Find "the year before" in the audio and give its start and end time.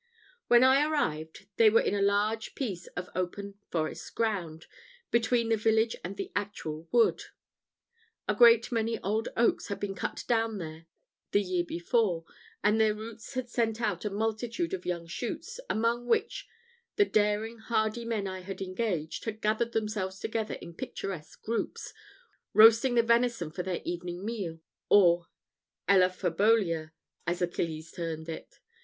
11.33-12.25